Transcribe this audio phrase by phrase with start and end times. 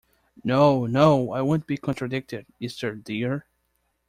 [0.43, 3.45] No, no, I won't be contradicted, Esther dear!